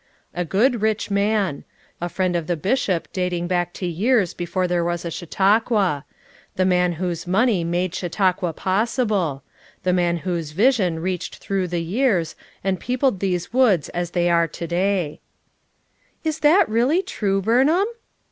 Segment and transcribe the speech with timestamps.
[0.33, 1.63] "A good, rich man;
[2.01, 6.05] a friend of the Bishop dating back to years before there was a Chau tauqua;
[6.55, 9.43] the man whose money made Chautau qua possible;
[9.83, 14.47] the man whose vision reached through the years and peopled these woods as they are
[14.47, 15.19] to day/"
[16.23, 17.85] "Is that really true, Burnham?"